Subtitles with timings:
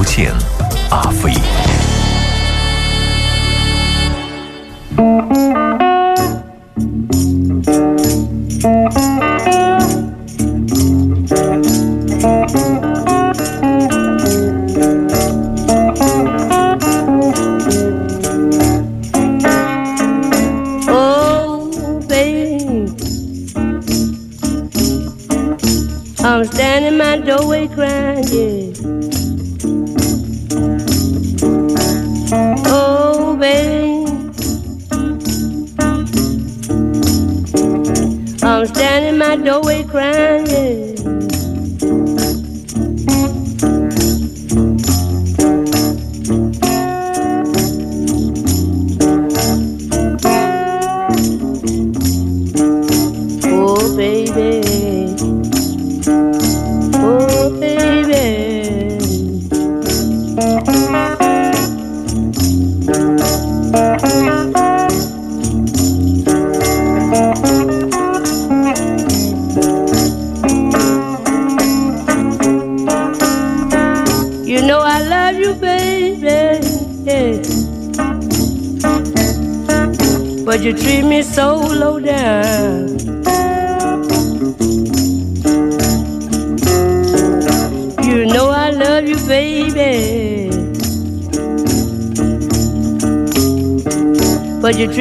[0.00, 0.32] 不见、
[0.88, 1.30] 阿飞。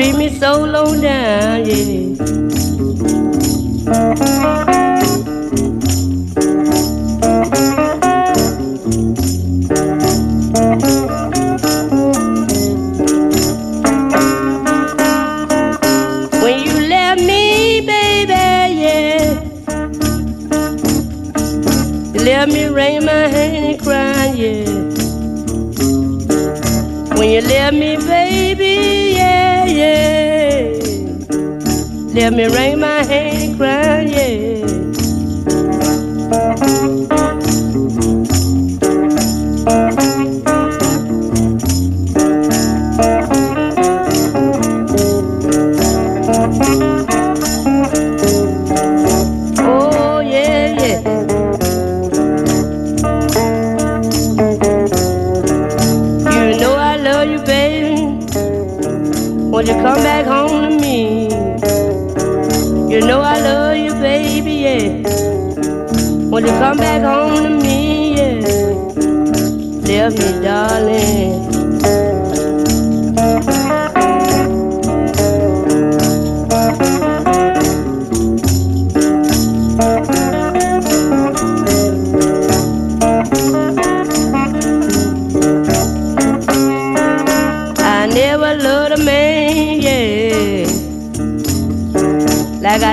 [0.09, 1.65] Treat me so low down,
[3.85, 4.78] yeah.
[32.39, 32.78] me rain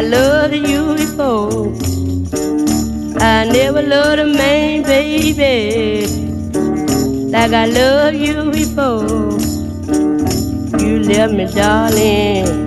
[0.09, 1.73] loved you before.
[3.21, 6.07] I never loved a man, baby,
[7.31, 9.39] like I love you before.
[10.81, 12.66] You left me, darling.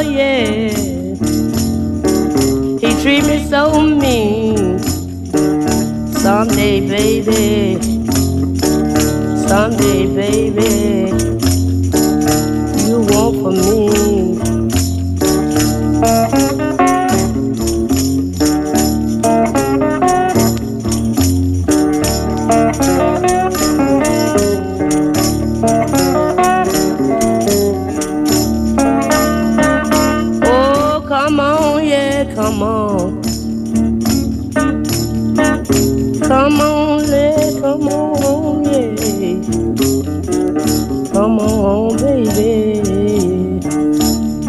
[0.00, 0.68] Yeah.
[2.80, 4.78] He treat me so mean.
[6.12, 7.85] Someday, baby.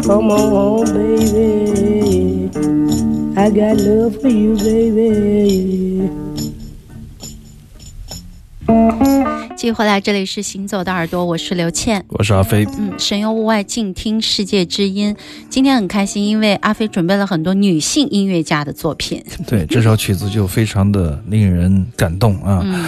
[0.08, 2.48] Come on baby.
[3.36, 6.08] I got love for you, baby.
[9.54, 12.66] 继续回来，这里是行走的耳朵，我是刘倩，我是阿飞。
[12.78, 15.14] 嗯，神游物外，静听世界之音。
[15.50, 19.22] 今天很开心，因为阿飞准备了很多女性音乐家的作品。
[19.46, 22.62] 对，这首曲子就非常的令人感动啊。
[22.64, 22.86] 嗯，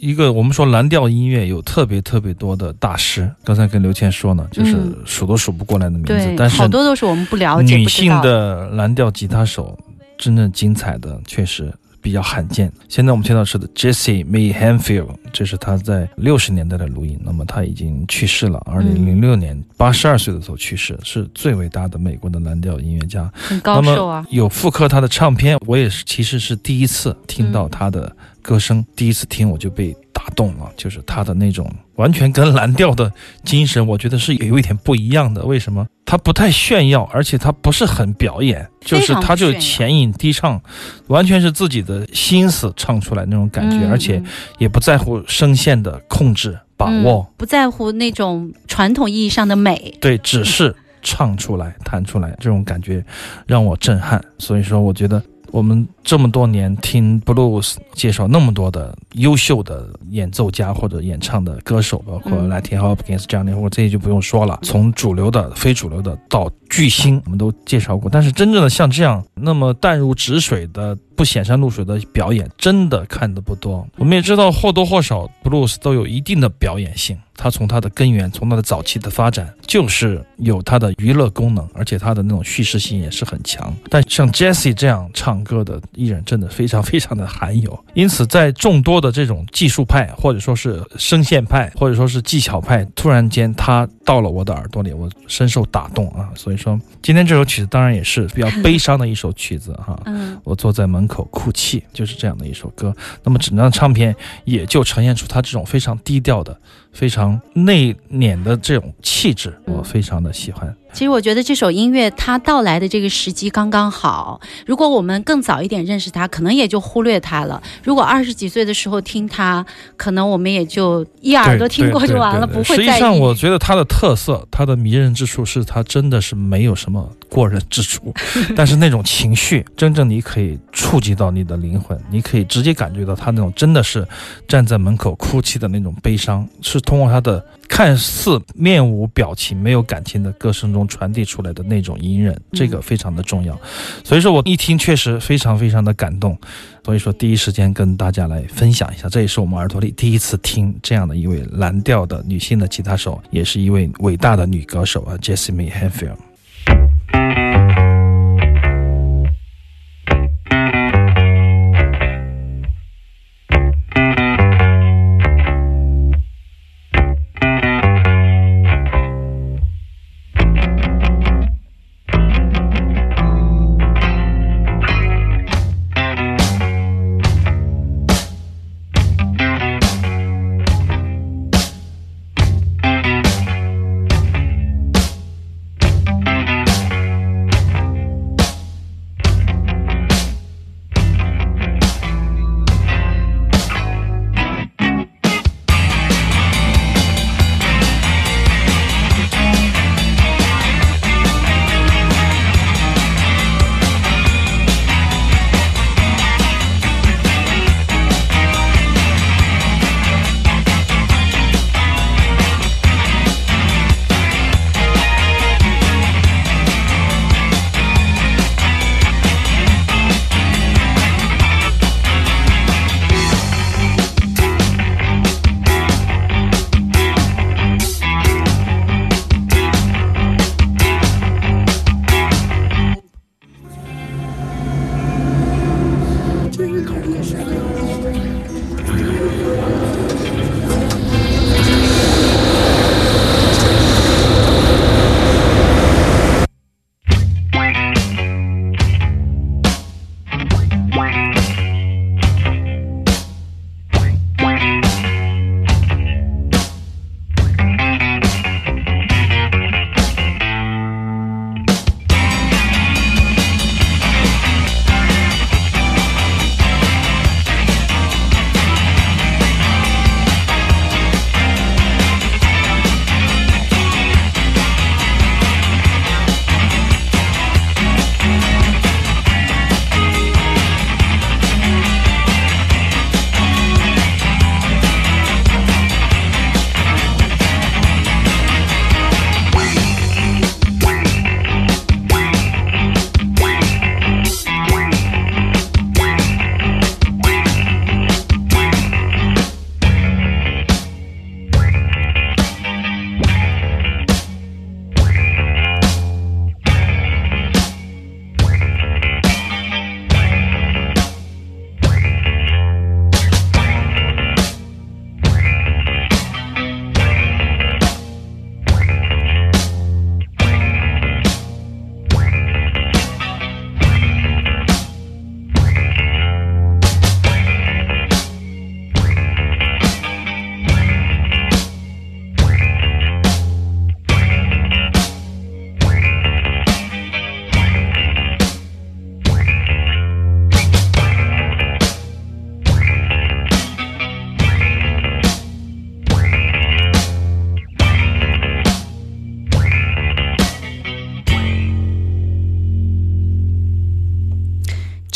[0.00, 6.08] 一个我们说蓝调音乐有特别特别多的大师，刚才跟刘倩说呢，就是数都数不过来的名字。
[6.08, 9.78] 对，但是好多都是我们不了解、女性的蓝调吉他手，
[10.16, 11.72] 真正精彩的确实。
[12.00, 12.70] 比较罕见。
[12.88, 17.20] 现在我们听到是的，Jessie May Hanfield，这是他在六十年代的录音。
[17.24, 24.24] 那么他已经去世了，二零零六年八十二岁的时候去世，是最伟大的美国的蓝调音乐家，很高寿啊。
[24.30, 29.96] 有复刻他的唱片，我也是，其实是第一次听到他的歌声，第一次听我就被。
[30.12, 33.10] 打动了，就是他的那种完全跟蓝调的
[33.42, 35.42] 精神，我觉得是有一点不一样的。
[35.46, 35.86] 为什么？
[36.10, 40.60] 他不太炫耀，而且他不是很表演，就是他就浅吟低唱，
[41.06, 44.20] 完全是自己的心思唱出来那种感觉，而且
[44.58, 49.96] 也不在乎声线的控制把握，不在乎那种传统意义上的美。
[50.00, 53.04] 对，只是唱出来、弹出来，这种感觉
[53.46, 54.20] 让我震撼。
[54.36, 55.22] 所以说，我觉得。
[55.50, 64.58] 我们这么多年听 blues 介绍那么多的优秀的演奏家或者演唱的歌手，包括 Latin Hopkins 这样的，或者这些就不用说了。
[64.62, 68.10] 从主流的、非主流的到巨星，我们都介绍过。
[68.10, 70.96] 但是真正的像这样那么淡如止水的。
[71.20, 73.86] 不显山露水的表演真的看的不多。
[73.98, 77.14] 我们也知道或多或少，blues 都有一定的表演性。
[77.36, 83.74] 它从它的根源，从它的早期的发展，就是有它的娱乐功能，而且它的那种叙事性也是很强。
[83.88, 87.82] 但像 Jessie 这样唱歌的艺人，真的非常非常的罕有。
[87.94, 96.28] 因此，在众多的这种技术派，或者说是声线派，或者说是技巧派，突然间他到了我的耳朵里，我深受打动啊。
[96.34, 99.98] 所以说，今天这首曲子当然也是比较悲伤的一首曲子哈。
[100.04, 101.09] 嗯，我坐在门。
[101.10, 104.14] 口哭泣就是这样的一首歌，那么整张唱片
[104.44, 106.56] 也就呈现出他这种非常低调的、
[106.92, 110.74] 非常内敛的这种气质，我非常的喜欢。
[110.92, 114.40] 其实我觉得这首音乐它到来的这个时机刚刚好。
[114.66, 117.62] 如果我们更早一点认识它，可能也就忽略它了。
[117.84, 119.64] 如果二十几岁的时候听它，
[119.96, 128.12] 可能我们也就一耳朵听过就完了，不会实际上，我觉得它的特色、它的迷人之处是它真的是没有什么过人之处，
[128.56, 134.04] 但是那种情绪，真正你可以触及到你的灵魂，你可以直接感觉到他那种真的是
[134.48, 137.44] 站在门口哭泣的那种悲伤，是通过他的。
[137.70, 143.58] 看似面无表情、没有感情的歌声中传递出来的那种隐忍，这个非常的重要。
[144.02, 146.36] 所以说我一听确实非常非常的感动。
[146.84, 156.29] 所以说第一时间跟大家来分享一下，这也是我们耳朵里第一次听这样的一位蓝调的女性的吉他手，也是一位伟大的女歌手啊，Jessie May Hanfield。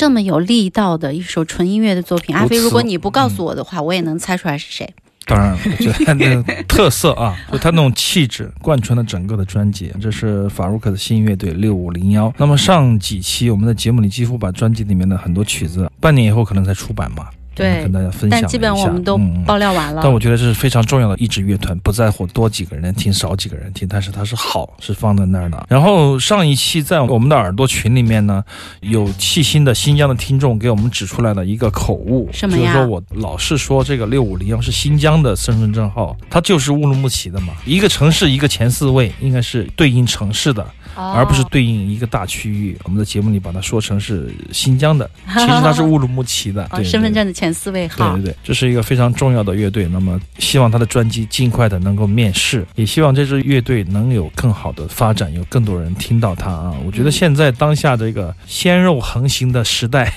[0.05, 2.37] 这么有力道的一首纯音乐的作品。
[2.37, 4.87] 阿飞，如果你不告诉我的话，我也能猜出来是谁。
[5.25, 9.91] 当然，我觉得他那特色啊， 就他那种气质贯穿了整个的专辑。
[9.99, 12.31] 这是法鲁克的新乐队六五零幺。
[12.37, 18.41] 那么上几期我们的节目里几乎把专辑里面的很多曲子，半年以后可能才出版吧，对跟大家分享一下。
[18.43, 20.01] 但基本我们都爆料完了。
[20.03, 25.67] 但我觉得这是非常重要的一支乐团，不在乎多几个人听，少几个人听，但是它是好，是放在那儿的。
[25.69, 28.43] 然后上一期在我们的耳朵群里面呢，
[28.81, 40.63] 有细心的新疆的听众给我们指出来了一个口误，什么呀就是说我老是说这个六五零幺是新疆的身份证号，它就是乌鲁木齐的嘛，一个城市一个前四位应该是对应城市的，
[40.97, 42.77] 哦而不是对应一个大区域。
[42.85, 48.33] 我们的节目里把它说成是新疆的， 其实它是乌鲁木齐的，身份证的前四位号对对。
[48.33, 49.87] 对，这是一个非常重要的乐队。
[49.89, 56.75] 那么，希望他的专辑尽快的能够面世，也希望这支乐队能有更好的发展，有更多人听到他啊！
[56.87, 60.13] 我觉得现在当下这个鲜肉横行的时代，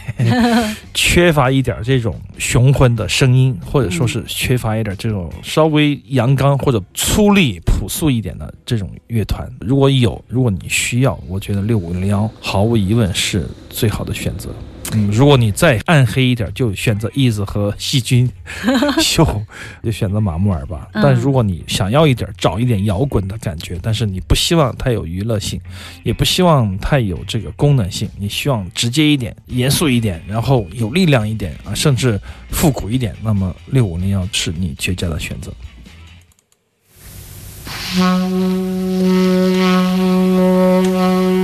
[0.94, 9.50] 缺乏一点这种雄浑的声音，或者说是缺乏一点这种稍微阳刚或者粗粝、朴素一点的这种乐团。
[9.60, 14.50] 如果有，如果你需要，我觉得六五零幺毫无疑问是最好的选择。
[14.98, 18.28] 嗯，如果你再暗黑一点，就选择 Ease 和细菌
[19.00, 19.44] 秀，
[19.84, 20.90] 就选择马木尔吧。
[20.94, 25.62] 嗯但如果你想要一点找一点摇滚的感觉，但是你不希望太有娱乐性，
[26.04, 35.54] 也不希望太有这个功能性，你希望直接一点、严肃一点，然后有力量一点啊，甚至复古一点，那么六五零幺是你绝佳的选择。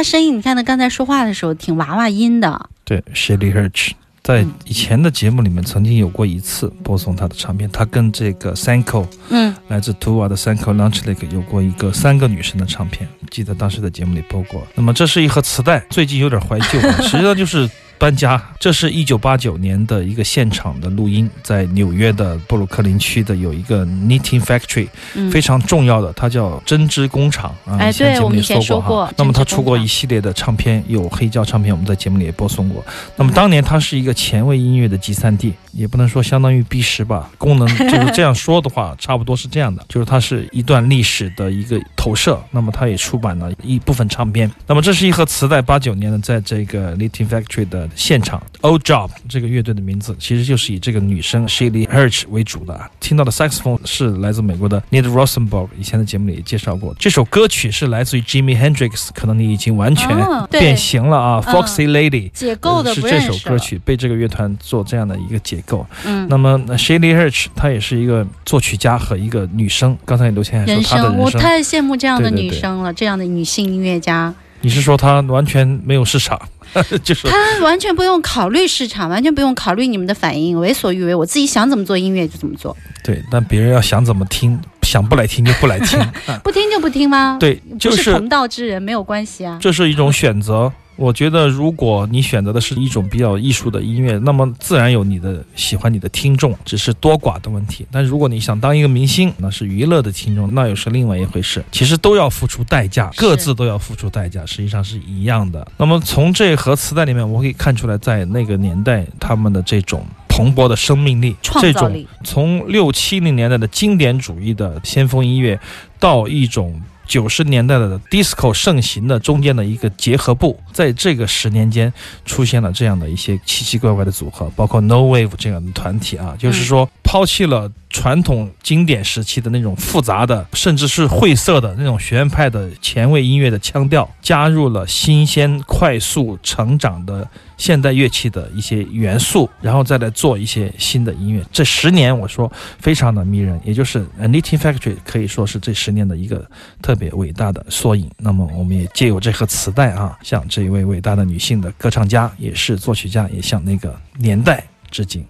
[0.00, 3.90] 他声音，你看他刚才说话的时候挺娃娃音的，对，Shelly Hurch
[4.22, 14.66] 在以前的节目里面曾经有过一次播送他的唱片，他跟这个 Sanko 嗯，来自图瓦的 Sanko Lunchlake 有过一个三个女生的唱片，记得当时在节目里播过。
[14.74, 17.68] 那么这是一盒磁带，最近有点怀旧了， 实际上就是。
[18.00, 27.76] 搬家，这是一九八九年的一个现场的录音，在纽约的布鲁克林区的有一个 Knitting Factory，、嗯非常重要的，它叫针织工厂啊。
[27.78, 29.12] 哎以前节目里对我们以前过说过哈。
[29.18, 32.82] 那么它出过一系列的唱片，有黑胶唱片，我们在节目里也播送过。
[33.16, 42.40] 那么当年它是一个前卫音乐的集散地，也不能说相当于 B 十吧， 功能就是这样说的话，差不多是这样的，就是它是一段历史的一个投射。
[42.50, 44.50] 那么它也出版了一部分唱片。
[44.66, 52.78] 那么这是一盒磁带，八九年的，在这个 Knitting Factory 的现场，Old Job 这个乐队的名字其实就是以这个女生 Shelley Herch 为主的。
[53.00, 56.94] 听到的 saxophone 是来自美国的 Ned Rosenberg，以前的节目里也介绍过。
[56.98, 60.08] 这首歌曲是来自于 Jimi Hendrix，可能你已经完全
[60.50, 62.30] 变形了啊、嗯 f o x y Lady。
[62.32, 65.86] 解构的是这首歌曲被这个乐团做这样的一个解构。
[66.04, 69.96] 嗯，那么呃 Shelley Herch 她也是一个作曲家和一一个女生。
[70.04, 76.36] 刚才刘谦还说她的人生，我太羡慕这样的对对对女生了，这样的女性音乐家，你是说她完全没有市场？
[77.02, 85.98] 就是他完全不用考虑市场，完全不用考虑你们的反应，为所欲为，我自己想怎么做音乐就怎么做，对，但别人要想怎么听，想不来听就不来听。
[86.00, 87.36] 啊 不听就不听吗？
[87.40, 89.58] 对，不就是同道之人，没有关系啊。
[89.60, 90.72] 这是一种选择。
[91.00, 97.86] 我觉得，如果你选择的是一种比较艺术的音乐，那么自然有你的喜欢你的听众，只是多寡的问题。
[97.90, 101.64] 但如果你想当一个明星，那是娱乐的听众，那又是另外一回事。
[101.72, 105.66] 其实都要付出代价，各自都要付出代价，实际上是一样的。
[105.78, 110.04] 那么从这盒磁带里面，我可以看出来，在那个年代他们的这种。
[110.32, 115.58] 蓬勃的生命力，这种从六七零年代的经典主义的先锋音乐，
[115.98, 121.92] 到一种九十年代的 disco 盛行的中间的一个结合部，在这个十年间
[122.24, 137.28] 出现了这样的一些奇奇怪怪的组合，包括 No Wave 这样的团体啊，就是说抛弃了传统经典时期的那种复杂的，甚至是晦涩的那种学院派的前卫音乐的腔调，加入了新鲜、快速成长的
[137.60, 141.44] 现代乐器的一些元素，然后再来做一些新的音乐。
[141.52, 146.42] 这十年，我说非常的迷人，也就是 Knitting Factory 可以说是这十年的一个
[146.80, 148.10] 特别伟大的缩影。
[148.16, 155.22] 那么，我们也借由这盒磁带啊，向这一位伟大的女性的歌唱家，也是作曲家，也向那个年代致敬。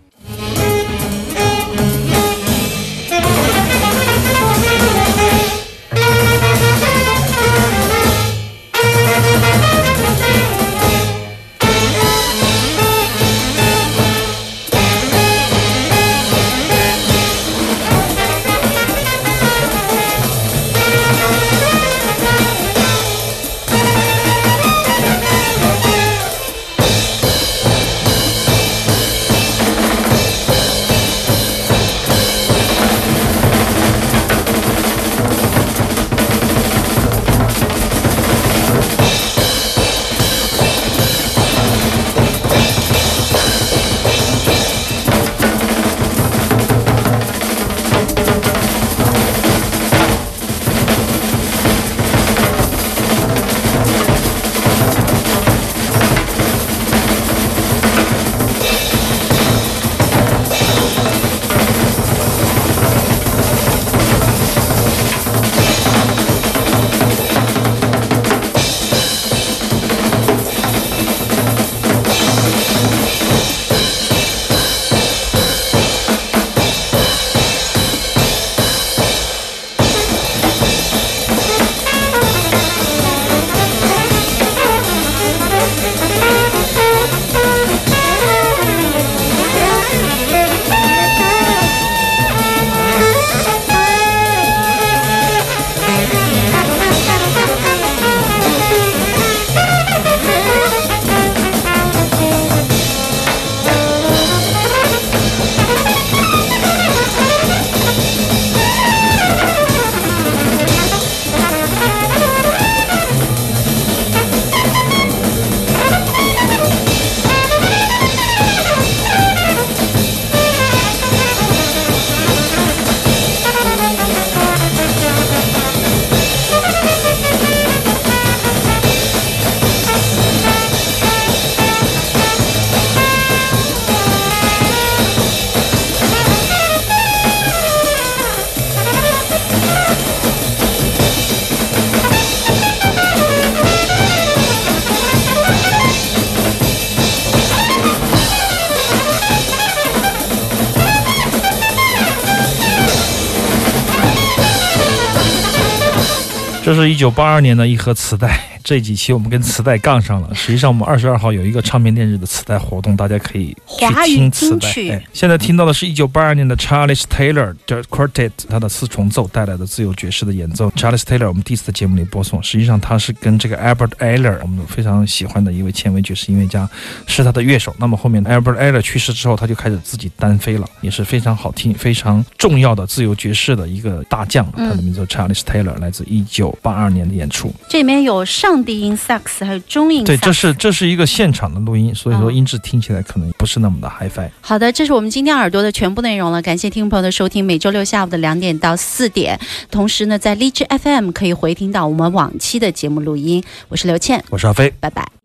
[156.70, 158.49] 这是一九八二年的一盒磁带。
[158.70, 160.32] 这几期我们跟磁带杠上了。
[160.32, 165.04] 实际上，我们二十二号有一个唱片店日的磁带活动，大家可以去听磁带。
[165.12, 170.70] 现在听到的是一九八二年的 Charles Taylor 的 Quartet，他的四重奏带来的自由爵士的演奏。
[170.76, 176.70] Charles Taylor 我们第一次在节目里播送，实际上他是跟这个 Albert Ayler，我们非常喜欢的一位前卫爵士音乐家，
[177.08, 177.74] 是他的乐手。
[177.76, 184.46] 那么后面 Albert Ayler 去世之后，他就开始自己单飞了，也是非常好听、非常重要的自由爵士的一个大将。
[184.56, 187.52] 嗯他的名字叫 Charles Taylor，来自一九八二年的演出。
[187.68, 194.28] 这里面有上低音萨克斯，还有中音对，这是这是一个现场的录音，所以说嗯音质听起来可能不是那么的 HiFi。
[194.40, 196.40] 好的，这是我们今天耳朵的全部内容了。
[196.42, 199.38] 感谢听众朋友的收听，每周六下午的两点到四点，
[199.70, 203.42] 同时呢，在荔枝 FM 可以回听到我们往期的节目录音。
[203.68, 204.72] 我是刘倩，我是阿飞。
[204.80, 205.19] 拜拜。